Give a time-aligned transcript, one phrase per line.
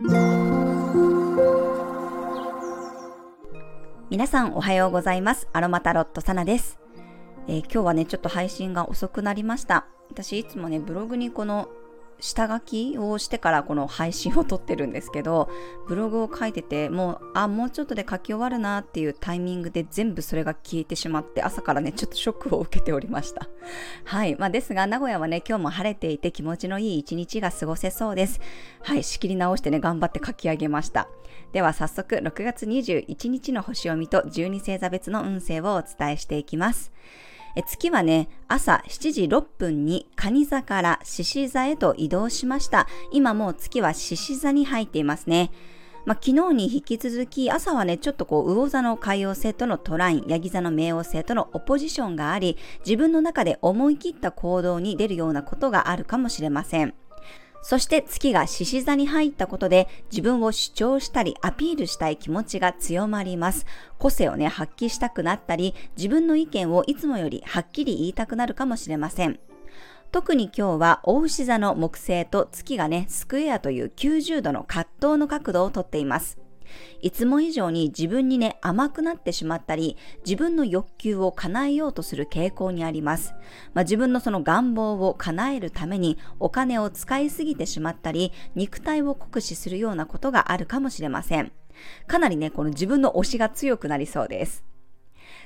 [0.00, 0.12] 皆
[4.28, 5.48] さんおはようございます。
[5.52, 6.78] アロマタロットサナです、
[7.48, 9.88] えー、今日はね、ちょっと配信が遅くなりました。
[10.08, 11.68] 私いつもね、ブログにこの
[12.20, 15.48] 下書きをしてからこの配信を撮ってるんですけど、
[15.86, 23.48] ブログを書いてて、もう、あ、もうちょっとで書き終わるなっていうタイミングで全部それが消えてしまって、朝からね、ちょっとショックを受けておりました。
[24.04, 24.36] はい。
[24.36, 28.40] まあ、ですが、名古屋はね、今日も晴れていて気持ちのいい一日が過ごせそうです。
[28.82, 29.04] はい。
[29.04, 31.08] 仕切り直してね、頑張って書き上げました。
[31.52, 36.92] では、早速、6月21日の星読みと12星座別の運勢をお伝えしていきます。
[37.66, 42.86] 月はね、朝7時6分に蟹座から獅子座へと移動しました。
[43.12, 45.50] 今もう月は獅子座に入っていますね。
[46.04, 52.56] まあ、昨日に引き続き朝はね、ちょっとこう、魚座の海王星とのトライン、ヤギ座の冥王星とのオポジションがあり、
[52.86, 56.94] 自分の中で思い切った行動に出るようなことがあるかもしれません。
[57.62, 63.66] そして月が獅子座に入ったことで自分を主張したりアピールしたい気持ちが強まります。
[63.98, 69.40] 個性をね、発揮したくなったり、自分の意見をいつもよりはっきり言いたくなるかもしれません。
[70.10, 76.38] 特に今日は大牛座の木星と月がね、スクエアという90度の葛藤の角度をとっています。
[77.00, 83.34] いつも以上に自分にね、甘くなってしまったり、自分の欲求を叶えようとする傾向にあります。
[83.74, 91.52] まあ、自分のその願望を叶えるためにお金を使いすぎてしまったり、肉体を酷使するようなことがあるかもしれません。
[92.06, 94.64] かなりね、この自分の推しが強くなりそうです。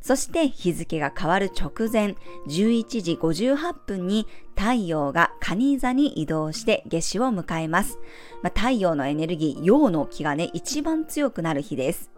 [0.00, 2.16] そして日付が変わる直前、
[2.48, 7.98] 11時58分に太陽が蟹座に移動して夏至を迎えます。
[8.42, 12.10] まあ、太陽のエネルギー、陽の気がね、一番強くなる日です。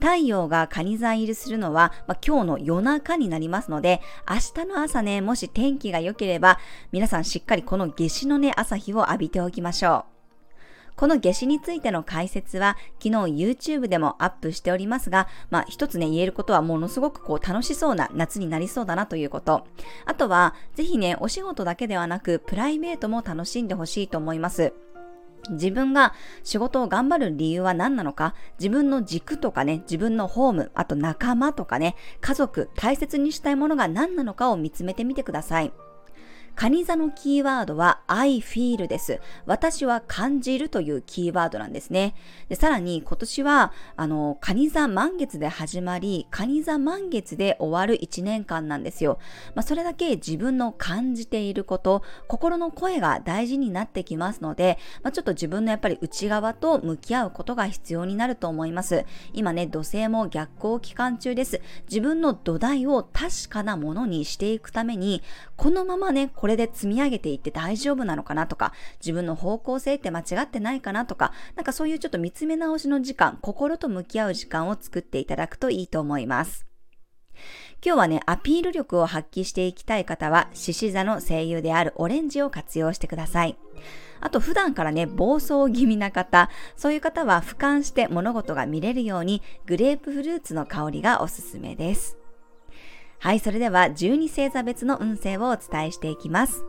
[0.00, 6.58] 太陽が蟹座入りするのは、まあ、今日の夜中になりますので、明日の朝ね、もし天気が良ければ、
[6.90, 10.19] 皆さんしっかりこの夏至のね、朝日を浴びておきましょう。
[11.00, 19.66] この夏至についての解説は昨日 YouTube でもアップしておりますが、まあ一つね言えることはものすごくこう楽しそうな夏になりそうだなということ。
[20.04, 24.74] あとはぜひねお仕事だけではなくプライベートも楽しんでほしいと思います。
[25.48, 26.12] 自分が
[26.44, 35.72] 仕事を頑張る理由は何なのか、自分の軸とかね、自分のホーム、あと仲間とかね、家族、大切にしたいものが何なのかを見つめてみてください。
[36.60, 39.18] カニ座のキーワードは I feel です。
[39.46, 42.14] 私は感じるというキーワードなんですね。
[42.50, 49.18] でさらに今年は、あの、カニ座満月で始まり、カニ座満月で終わる1年間なんですよ。
[49.54, 59.06] まあ、それだけ自分の感じていること、心の声が大事になってきますので、まあ、ちょっと自分のやっぱり内側と向き合うことが必要になると思います。
[59.32, 61.62] 今ね、土星も逆行期間中です。
[61.88, 65.22] 自分の土台を確かなものにしていくために、
[65.56, 76.66] このままね、これれで積み上げていって大丈夫なのかなとか、自分の方向性って間違ってないかなとか、なんかそういうちょっと見つめ直しの時間、心と向き合う時間を作っていただくといいと思います。
[77.82, 83.56] 今日はね、アピール力を発揮していきたい方は、獅子座の声優であるオレンジを活用してください。
[84.20, 92.19] あと普段からね、暴走気味な方、そういう方は俯瞰して物事が見れるように、グレープフルーツの香りがおすすめです。
[93.22, 96.64] はい、それでは12星座別の運勢をお伝えしていきます。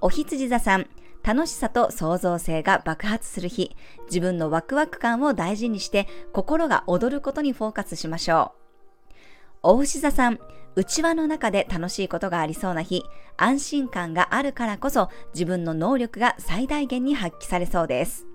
[0.00, 0.88] お羊座さん、
[1.22, 3.76] 楽しさと創造性が爆発する日、
[4.06, 8.52] 自分のワクワク感を大事にして心が躍ることにフォーカスしましょ
[9.12, 9.14] う。
[9.62, 10.40] お牛座さん、
[10.74, 13.04] 内輪の中で楽しいことがありそうな日、
[13.36, 18.26] 安心感があるからこそ自分の能力が最大限に発揮されそうです。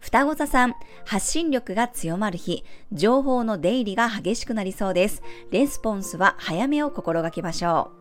[0.00, 0.74] 双子座さん、
[1.04, 5.22] 発信力が強まる日、情報の出入りが激しくなりそうです。
[5.50, 8.00] レスポンスは早めを心がけましょう。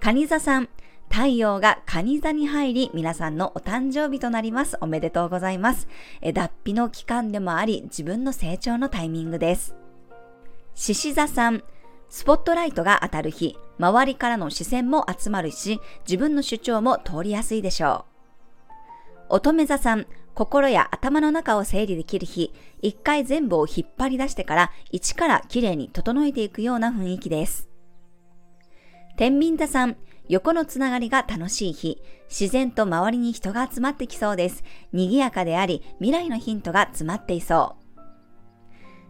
[0.00, 0.68] 蟹座さん、
[1.08, 4.76] 太陽が蟹座に入り、皆さんのお誕生日となります。
[4.80, 5.88] おめでとうございます。
[6.20, 9.74] え脱皮の期間でもあり、自分の成長のタイミングです。
[10.74, 11.62] 獅子座さん、
[12.10, 18.04] スポットライトが当たる日、周りからの視線も集まるし、自分の主張も通りやすいでしょ
[19.30, 19.36] う。
[19.36, 20.06] 乙女座さん、
[20.36, 22.52] 心や頭の中を整理できる日、
[22.82, 27.70] 一回全部を引っ張り出してから一からきれいに整えていくような雰囲気です。
[29.16, 29.96] 天秤座さん、
[30.28, 34.62] 横のつながりが楽しい日、自然と周りに人が集まってきそうです。
[34.92, 37.76] 賑やかであり、未来のヒントが詰まっていそ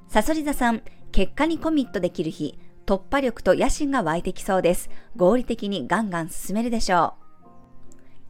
[0.08, 0.12] う。
[0.12, 2.56] さそり座さん、結果にコミットできる日、
[2.86, 4.90] 突破力と野心が湧いてきそうです。
[5.16, 7.25] 合理的にガンガン進めるでしょう。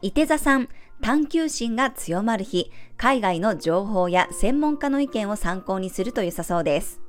[0.01, 0.69] 伊手座さん、
[1.01, 7.01] 探求心が強まる日、海外の情報や専門家の意見を参考にすると良さそうです。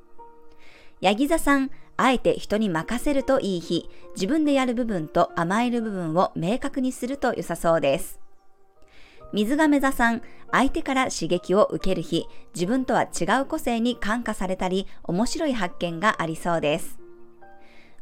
[1.02, 8.20] ヤギ座さん、あえて人に任せるといい日、自分でやる部分と甘える部分を明確にすると良さそうです。
[9.34, 16.97] 水亀座さん、相手から刺激を受ける日、自分とは違う個性に感化されたり、面白い発見がありそうです。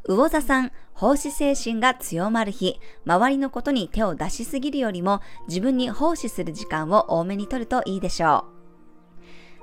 [0.07, 8.57] 魚座さん、奉仕精神が強まる日、周りのことに手を出しすぎるよりも自分に奉仕する時間を多めにとるといいでしょう。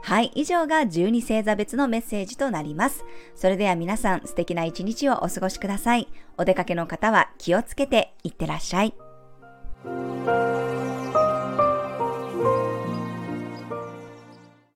[0.02, 3.06] はい、以上が12星座別のメッセージとなります。
[3.34, 6.08] それでは皆さん素敵な一日をお過ごしください。
[6.36, 8.94] お出かけの方は気をつけていってらっしゃい。